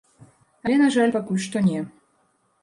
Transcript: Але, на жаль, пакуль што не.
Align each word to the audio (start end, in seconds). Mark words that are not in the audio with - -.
Але, 0.67 0.75
на 0.83 0.87
жаль, 0.95 1.13
пакуль 1.17 1.43
што 1.45 1.63
не. 1.69 1.85